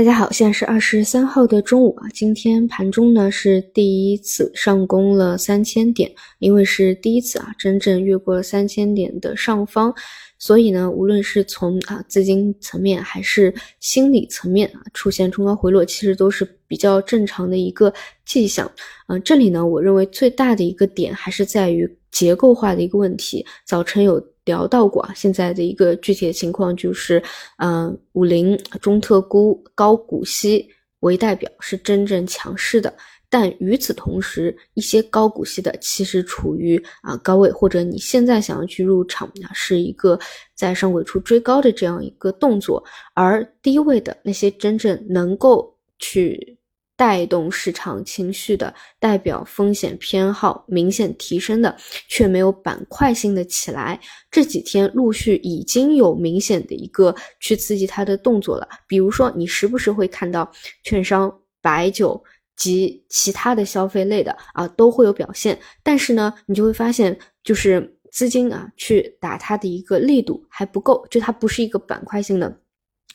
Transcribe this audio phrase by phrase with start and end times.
[0.00, 2.08] 大家好，现在是二十三号的中午啊。
[2.14, 9.94] 今天盘中呢是第一次上攻了三千点，因为是第一次啊，真正越过了三千点的上方，
[10.38, 17.92] 所以呢，无论是从啊资金层面还是心理层面啊，出现冲高回落，其实都是比较正常的一个
[18.24, 18.72] 迹象。
[19.08, 23.44] 嗯，这里呢，我认为最大的一个点还是在于结构化的一个问题。
[23.66, 24.18] 早晨有。
[24.50, 27.22] 聊到过啊，现在的一个具体的情况就是，
[27.58, 30.68] 嗯，五零中特估高股息
[31.00, 32.92] 为代表是真正强势的，
[33.28, 40.18] 但与此同时，一些高股息的其实处于啊高位，或者你现在想要去入场呢，是一个
[40.54, 42.82] 在上轨处追高的这样一个动作，
[43.14, 46.58] 而低位的那些真正能够去。
[47.00, 51.74] 带动市场情绪的代表风险偏好明显提升的，
[52.08, 53.98] 却没有板块性的起来。
[54.30, 58.68] 这几天陆续已经有明显的一个去刺激它的动作了。
[58.86, 60.52] 比如说，你时不时会看到
[60.84, 62.22] 券商、白酒
[62.54, 72.60] 及其他的消费类的啊都会有表现，但是呢，你就会发现就是资金啊去打它的一个力度还不够，就它不是一个板块性的。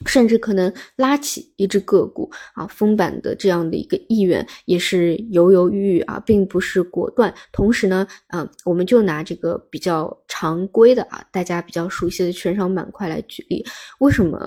[0.05, 7.33] 甚至可能拉起一只个股啊，封板的这样的一个意愿也是犹犹豫豫啊，并不是果断。
[7.53, 13.66] 同时呢，嗯，我们就拿这个比较常规的啊，大家比较熟悉的券商板块来举例。
[13.99, 14.38] 为什么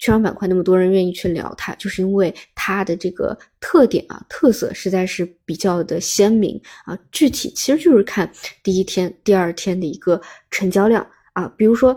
[0.00, 1.72] 券商板块那么多人愿意去聊它？
[1.76, 6.98] 就是因为它的这个特点啊，特色实在是比较的鲜明啊。
[7.12, 8.28] 具体其实就是看
[8.64, 11.96] 第一天、第二天的一个成交量啊，比如说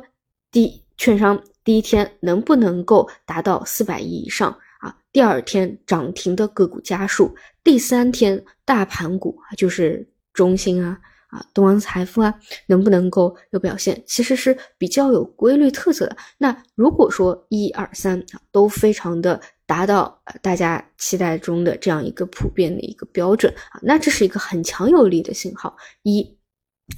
[0.52, 1.42] 第券商。
[1.64, 4.96] 第一天能不能够达到四百亿以上啊？
[5.12, 12.34] 第二天涨停的个股家数，第三天大盘股啊，就是中兴啊、啊东方财富啊，
[12.68, 14.02] 能不能够有表现？
[14.08, 16.18] 其实是比较有规律特色的。
[16.38, 25.76] 那如果说一二三啊都非常的达到大家期待中的这样一个普遍的一个标准啊，那这是一个很强有力的信号。
[26.04, 26.38] 一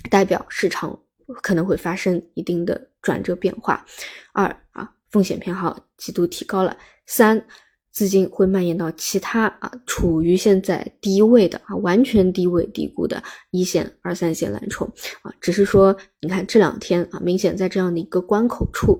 [0.09, 0.97] 代表市场。
[1.35, 3.85] 可能会发生一定的转折变化。
[4.33, 6.77] 二啊，风险偏好极度提高了。
[7.05, 7.45] 三，
[7.91, 14.85] 资金会蔓延到其他啊，处于现在低位的啊，完全低位低估的一线、二三线蓝筹
[15.21, 15.33] 啊。
[15.41, 18.97] 只是说，你看这两天啊，明显在这样的一个关口处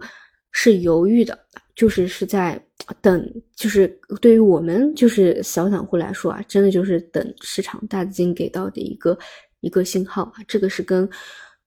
[0.52, 1.40] 是犹豫的，
[1.74, 2.62] 就是是在
[3.02, 3.88] 等，就是
[4.20, 9.18] 对于我们就是小散户来说啊，真的就是等市场大资金给到的一个
[9.62, 11.10] 一个信号啊，这个是跟。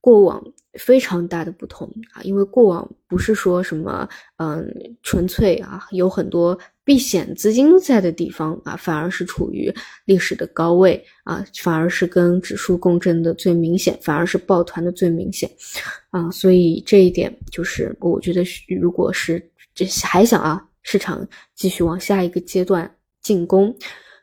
[0.04, 0.44] 过往
[0.75, 4.06] 非常大的不同啊，因为过往不是说什么，
[4.37, 4.70] 嗯，
[5.03, 9.72] 纯粹啊，有很多避险资金在的地方啊，反而是处于
[10.04, 15.50] 历史的高位啊，反而是跟指数共振的最明显，反而是抱团的最明显
[16.10, 18.44] 啊，所以这一点就是我觉得，
[18.78, 19.43] 如果是
[19.75, 23.75] 这还想啊，市场继续往下一个阶段进攻，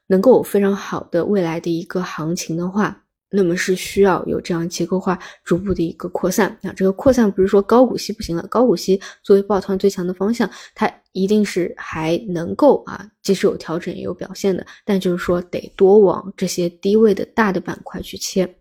[0.06, 3.01] 能够有非常好的未来的一个行情的话。
[3.34, 18.53] 那么是需要有这样结构化逐步的一个扩散啊，这个扩散不是说高股息不行了，高股息作为抱团最强的方向，它一定是还能够啊，即使有调整也有表现的，但就是说得多往这些低位的大的板块去切。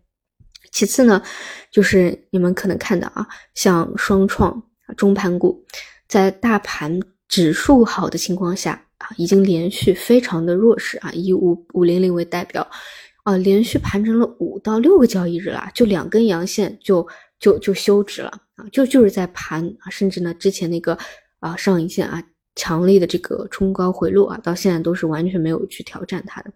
[0.71, 1.21] 其次呢，
[1.69, 4.63] 就是你们可能看到啊，像双创
[4.95, 5.61] 中盘股，
[6.07, 12.65] 在大盘指数好的情况下啊，已经连续非常的弱势啊，以五五零零为代表。
[13.23, 17.07] 啊，连续盘整了五到六个交易日了，就两根阳线就
[17.39, 20.97] 就就休止了啊，就就是在盘啊，甚至呢之前那个
[21.39, 22.23] 啊上影线啊
[22.55, 26.51] 强力的这个冲高回落啊，到现在都是完全没有去挑战它的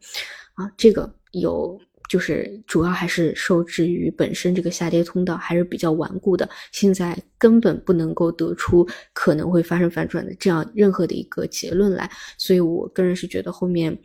[0.55, 12.09] 啊，这个有就是主要还是受制于本身这个下跌通道还是比较顽固的，现在根本不能够得出可能会发生反转的这样任何的一个结论来，
[12.39, 13.95] 所以我个人是觉得后面。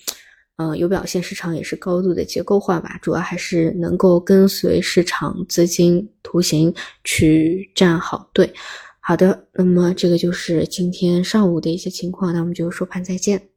[0.61, 8.53] 嗯，有表现，市场也是高度的结构化吧，主要还是能够跟随市场资金图形去站好队。
[9.01, 13.50] 好的，那么这个就是今天上午的一些情况，那我们就收盘再见。